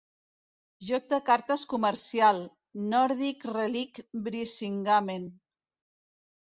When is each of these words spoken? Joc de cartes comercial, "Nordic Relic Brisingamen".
Joc 0.87 1.05
de 1.11 1.19
cartes 1.27 1.65
comercial, 1.75 2.41
"Nordic 2.95 3.47
Relic 3.53 4.05
Brisingamen". 4.29 5.31